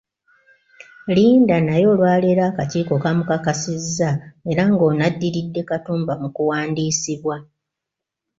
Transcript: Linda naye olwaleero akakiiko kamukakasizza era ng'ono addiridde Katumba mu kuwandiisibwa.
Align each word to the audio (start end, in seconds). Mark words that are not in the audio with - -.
Linda 1.15 1.57
naye 1.65 1.85
olwaleero 1.93 2.41
akakiiko 2.49 2.93
kamukakasizza 3.03 4.09
era 4.51 4.63
ng'ono 4.71 5.01
addiridde 5.07 5.61
Katumba 5.69 6.13
mu 6.21 6.29
kuwandiisibwa. 6.35 7.35